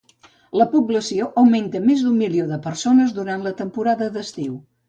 [0.59, 4.61] La població augmenta més d'un milió de persones durant la temporada d'estiu.